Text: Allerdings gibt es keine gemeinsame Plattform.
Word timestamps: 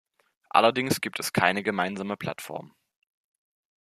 Allerdings 0.49 0.99
gibt 0.99 1.19
es 1.19 1.31
keine 1.31 1.61
gemeinsame 1.61 2.17
Plattform. 2.17 2.73